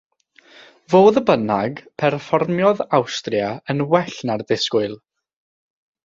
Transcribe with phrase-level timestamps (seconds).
[0.91, 4.97] Fodd bynnag, perfformiodd Awstria yn well na'r disgwyl.